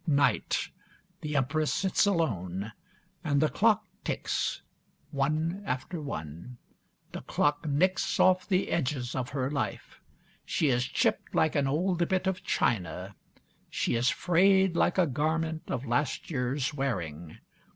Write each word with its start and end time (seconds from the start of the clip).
Night. 0.07 0.69
The 1.21 1.35
Empress 1.35 1.71
sits 1.71 2.07
alone, 2.07 2.71
and 3.23 3.39
the 3.39 3.49
clock 3.49 3.85
ticks, 4.03 4.63
one 5.11 5.61
after 5.63 6.01
one. 6.01 6.57
The 7.11 7.21
clock 7.21 7.67
nicks 7.67 8.19
off 8.19 8.47
the 8.47 8.71
edges 8.71 9.13
of 9.13 9.29
her 9.29 9.51
life. 9.51 10.01
She 10.43 10.69
is 10.69 10.85
chipped 10.85 11.35
like 11.35 11.55
an 11.55 11.67
old 11.67 12.07
bit 12.09 12.25
of 12.25 12.43
china; 12.43 13.13
she 13.69 13.93
is 13.93 14.09
frayed 14.09 14.75
like 14.75 14.97
a 14.97 15.05
garment 15.05 15.65
of 15.69 15.85
last 15.85 16.31
year's 16.31 16.73
wearing. 16.73 17.37